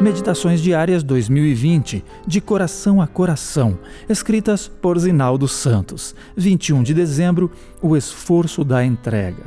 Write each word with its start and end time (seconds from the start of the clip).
Meditações 0.00 0.62
Diárias 0.62 1.02
2020, 1.02 2.02
de 2.26 2.40
coração 2.40 3.02
a 3.02 3.06
coração, 3.06 3.78
escritas 4.08 4.66
por 4.66 4.98
Zinaldo 4.98 5.46
Santos. 5.46 6.14
21 6.34 6.82
de 6.82 6.94
dezembro, 6.94 7.50
o 7.82 7.94
esforço 7.94 8.64
da 8.64 8.82
entrega. 8.82 9.44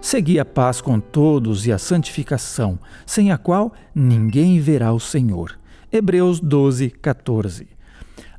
Segui 0.00 0.40
a 0.40 0.44
paz 0.44 0.80
com 0.80 0.98
todos 0.98 1.64
e 1.64 1.72
a 1.72 1.78
santificação, 1.78 2.76
sem 3.06 3.30
a 3.30 3.38
qual 3.38 3.72
ninguém 3.94 4.58
verá 4.58 4.92
o 4.92 4.98
Senhor. 4.98 5.56
Hebreus 5.92 6.40
12, 6.40 6.90
14. 6.90 7.68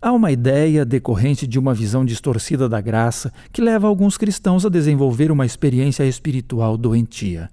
Há 0.01 0.11
uma 0.11 0.33
ideia 0.33 0.83
decorrente 0.83 1.47
de 1.47 1.57
uma 1.57 1.73
visão 1.73 2.03
distorcida 2.03 2.67
da 2.67 2.81
graça 2.81 3.31
que 3.53 3.61
leva 3.61 3.87
alguns 3.87 4.17
cristãos 4.17 4.65
a 4.65 4.69
desenvolver 4.69 5.31
uma 5.31 5.45
experiência 5.45 6.03
espiritual 6.03 6.75
doentia. 6.75 7.49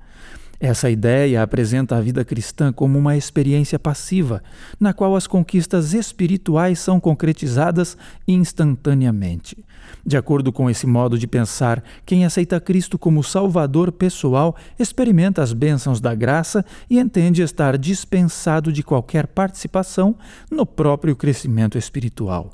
Essa 0.64 0.88
ideia 0.88 1.42
apresenta 1.42 1.96
a 1.96 2.00
vida 2.00 2.24
cristã 2.24 2.72
como 2.72 2.96
uma 2.96 3.16
experiência 3.16 3.80
passiva, 3.80 4.40
na 4.78 4.92
qual 4.92 5.16
as 5.16 5.26
conquistas 5.26 5.92
espirituais 5.92 6.78
são 6.78 7.00
concretizadas 7.00 7.96
instantaneamente. 8.28 9.56
De 10.06 10.16
acordo 10.16 10.52
com 10.52 10.70
esse 10.70 10.86
modo 10.86 11.18
de 11.18 11.26
pensar, 11.26 11.82
quem 12.06 12.24
aceita 12.24 12.60
Cristo 12.60 12.96
como 12.96 13.24
Salvador 13.24 13.90
pessoal 13.90 14.54
experimenta 14.78 15.42
as 15.42 15.52
bênçãos 15.52 16.00
da 16.00 16.14
graça 16.14 16.64
e 16.88 16.96
entende 16.96 17.42
estar 17.42 17.76
dispensado 17.76 18.72
de 18.72 18.84
qualquer 18.84 19.26
participação 19.26 20.14
no 20.48 20.64
próprio 20.64 21.16
crescimento 21.16 21.76
espiritual. 21.76 22.52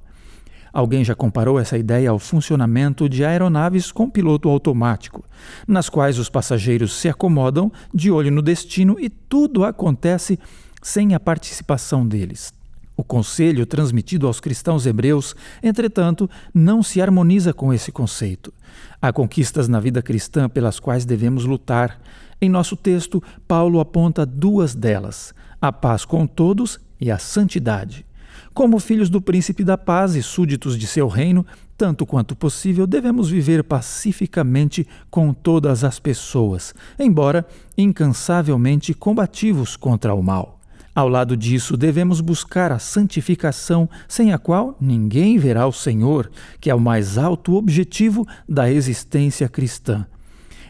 Alguém 0.73 1.05
já 1.05 1.15
comparou 1.15 1.59
essa 1.59 1.79
ideia 1.79 2.11
ao 2.11 2.19
funcionamento 2.19 3.09
de 3.09 3.25
aeronaves 3.25 3.91
com 3.91 4.09
piloto 4.09 4.49
automático, 4.49 5.25
nas 5.67 5.89
quais 5.89 6.19
os 6.19 6.29
passageiros 6.29 6.93
se 6.95 7.09
acomodam 7.09 7.73
de 7.93 8.11
olho 8.11 8.31
no 8.31 8.43
destino 8.43 8.97
e 8.99 9.09
tudo 9.09 9.65
acontece 9.65 10.39
sem 10.83 11.15
a 11.15 11.21
participação 11.21 12.07
deles. 12.07 12.53
O 12.97 13.05
conselho 13.05 13.65
transmitido 13.65 14.27
aos 14.27 14.41
cristãos 14.41 14.85
hebreus, 14.85 15.37
entretanto, 15.63 16.29
não 16.53 16.83
se 16.83 17.01
harmoniza 17.01 17.53
com 17.53 17.73
esse 17.73 17.93
conceito. 17.93 18.53
Há 19.01 19.13
conquistas 19.13 19.69
na 19.69 19.79
vida 19.79 20.03
cristã 20.03 20.49
pelas 20.49 20.81
quais 20.81 21.05
devemos 21.05 21.45
lutar. 21.45 22.01
Em 22.41 22.49
nosso 22.49 22.75
texto, 22.77 23.23
Paulo 23.47 23.79
aponta 23.79 24.27
duas 24.27 24.75
delas: 24.75 25.33
a 25.61 25.71
paz 25.71 26.05
com 26.05 26.27
todos 26.27 26.81
e 27.01 27.09
a 27.09 27.19
santidade. 27.19 28.08
Como 28.55 28.79
filhos 28.79 29.09
do 29.09 29.21
príncipe 29.21 29.65
da 29.65 29.79
paz 29.79 30.15
e 30.15 30.23
súditos 30.23 30.79
de 30.79 30.87
seu 30.87 31.09
reino, 31.09 31.47
tanto 31.77 32.05
quanto 32.05 32.35
possível, 32.35 32.87
devemos 32.87 33.31
viver 33.31 33.63
pacificamente 33.63 34.87
com 35.11 35.33
todas 35.33 35.85
as 35.85 35.99
pessoas, 35.99 36.75
embora 36.99 37.47
incansavelmente 37.77 38.93
combativos 38.93 39.77
contra 39.77 40.13
o 40.15 40.23
mal. 40.23 40.59
Ao 40.99 41.09
lado 41.09 41.37
disso, 41.37 41.77
devemos 41.77 42.21
buscar 42.21 42.73
a 42.73 42.81
santificação, 42.81 43.89
sem 44.09 44.33
a 44.33 44.39
qual 44.39 44.77
ninguém 44.81 45.39
verá 45.39 45.65
o 45.65 45.73
Senhor, 45.73 46.29
que 46.61 46.69
é 46.69 46.75
o 46.75 46.81
mais 46.81 47.17
alto 47.17 47.55
objetivo 47.55 48.27
da 48.49 48.69
existência 48.69 49.49
cristã. 49.49 50.05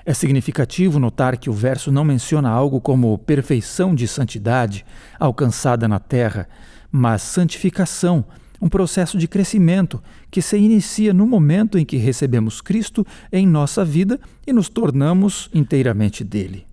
É 0.08 0.14
significativo 0.14 0.98
notar 0.98 1.36
que 1.36 1.50
o 1.50 1.52
verso 1.52 1.92
não 1.92 2.02
menciona 2.02 2.48
algo 2.48 2.80
como 2.80 3.18
perfeição 3.18 3.94
de 3.94 4.08
santidade 4.08 4.82
alcançada 5.20 5.86
na 5.86 5.98
terra, 5.98 6.48
mas 6.90 7.20
santificação, 7.20 8.24
um 8.58 8.70
processo 8.70 9.18
de 9.18 9.28
crescimento 9.28 10.02
que 10.30 10.40
se 10.40 10.56
inicia 10.56 11.12
no 11.12 11.26
momento 11.26 11.76
em 11.76 11.84
que 11.84 11.98
recebemos 11.98 12.62
Cristo 12.62 13.06
em 13.30 13.46
nossa 13.46 13.84
vida 13.84 14.18
e 14.46 14.52
nos 14.54 14.70
tornamos 14.70 15.50
inteiramente 15.52 16.24
dele. 16.24 16.67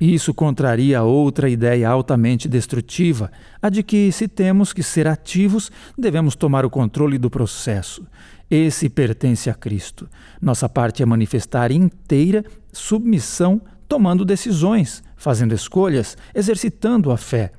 Isso 0.00 0.32
contraria 0.32 1.02
outra 1.02 1.50
ideia 1.50 1.86
altamente 1.86 2.48
destrutiva, 2.48 3.30
a 3.60 3.68
de 3.68 3.82
que, 3.82 4.10
se 4.10 4.26
temos 4.26 4.72
que 4.72 4.82
ser 4.82 5.06
ativos, 5.06 5.70
devemos 5.98 6.34
tomar 6.34 6.64
o 6.64 6.70
controle 6.70 7.18
do 7.18 7.28
processo. 7.28 8.06
Esse 8.50 8.88
pertence 8.88 9.50
a 9.50 9.54
Cristo. 9.54 10.08
Nossa 10.40 10.68
parte 10.70 11.02
é 11.02 11.06
manifestar 11.06 11.70
inteira 11.70 12.42
submissão, 12.72 13.60
tomando 13.86 14.24
decisões, 14.24 15.02
fazendo 15.16 15.54
escolhas, 15.54 16.16
exercitando 16.34 17.10
a 17.10 17.18
fé. 17.18 17.52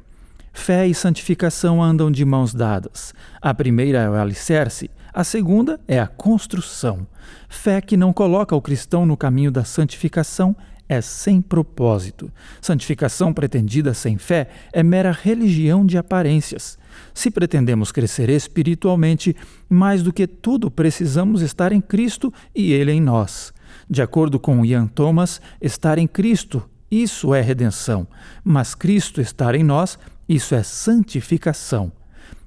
Fé 0.51 0.87
e 0.87 0.95
santificação 0.95 1.81
andam 1.81 2.09
de 2.09 2.25
mãos 2.25 2.53
dadas. 2.53 3.13
A 3.39 3.53
primeira 3.53 3.99
é 3.99 4.09
o 4.09 4.15
alicerce, 4.15 4.89
a 5.13 5.23
segunda 5.23 5.79
é 5.87 5.99
a 5.99 6.07
construção. 6.07 7.05
Fé 7.47 7.81
que 7.81 7.95
não 7.95 8.11
coloca 8.11 8.55
o 8.55 8.61
cristão 8.61 9.05
no 9.05 9.15
caminho 9.15 9.51
da 9.51 9.63
santificação 9.63 10.55
é 10.91 10.99
sem 10.99 11.41
propósito. 11.41 12.29
Santificação 12.59 13.33
pretendida 13.33 13.93
sem 13.93 14.17
fé 14.17 14.49
é 14.73 14.83
mera 14.83 15.13
religião 15.13 15.85
de 15.85 15.97
aparências. 15.97 16.77
Se 17.13 17.31
pretendemos 17.31 17.93
crescer 17.93 18.29
espiritualmente, 18.29 19.33
mais 19.69 20.03
do 20.03 20.11
que 20.11 20.27
tudo 20.27 20.69
precisamos 20.69 21.41
estar 21.41 21.71
em 21.71 21.79
Cristo 21.79 22.33
e 22.53 22.73
Ele 22.73 22.91
em 22.91 22.99
nós. 22.99 23.53
De 23.89 24.01
acordo 24.01 24.37
com 24.37 24.65
Ian 24.65 24.85
Thomas, 24.85 25.39
estar 25.61 25.97
em 25.97 26.07
Cristo, 26.07 26.61
isso 26.91 27.33
é 27.33 27.39
redenção, 27.39 28.05
mas 28.43 28.75
Cristo 28.75 29.21
estar 29.21 29.55
em 29.55 29.63
nós 29.63 29.97
isso 30.27 30.53
é 30.53 30.61
santificação. 30.61 31.89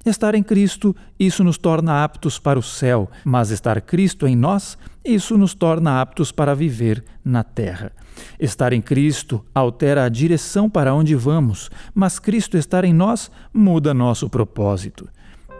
Estar 0.05 0.35
em 0.35 0.43
Cristo, 0.43 0.95
isso 1.19 1.43
nos 1.43 1.57
torna 1.57 2.03
aptos 2.03 2.37
para 2.37 2.59
o 2.59 2.63
céu, 2.63 3.09
mas 3.23 3.49
estar 3.49 3.81
Cristo 3.81 4.27
em 4.27 4.35
nós, 4.35 4.77
isso 5.03 5.37
nos 5.37 5.53
torna 5.53 5.99
aptos 5.99 6.31
para 6.31 6.53
viver 6.53 7.03
na 7.23 7.43
terra. 7.43 7.91
Estar 8.39 8.71
em 8.71 8.81
Cristo 8.81 9.43
altera 9.53 10.05
a 10.05 10.09
direção 10.09 10.69
para 10.69 10.93
onde 10.93 11.15
vamos, 11.15 11.69
mas 11.93 12.19
Cristo 12.19 12.57
estar 12.57 12.83
em 12.83 12.93
nós 12.93 13.31
muda 13.53 13.93
nosso 13.93 14.29
propósito. 14.29 15.09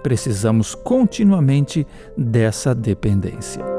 Precisamos 0.04 0.76
continuamente 0.76 1.86
dessa 2.16 2.76
dependência. 2.76 3.75